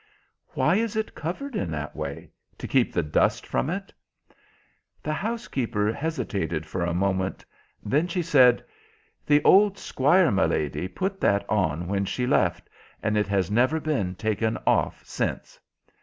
[0.55, 2.31] "Why is it covered in that way?
[2.57, 3.93] To keep the dust from it?"
[5.03, 7.45] The housekeeper hesitated for a moment;
[7.85, 8.65] then she said—
[9.27, 12.67] "The old Squire, my lady, put that on when she left,
[13.03, 15.59] and it has never been taken off since."